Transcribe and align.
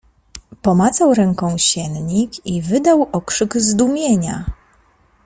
Pomacał 0.61 1.13
ręką 1.13 1.57
siennik 1.57 2.45
i 2.45 2.61
wydał 2.61 3.07
okrzyk 3.11 3.57
zdumienia. 3.57 4.45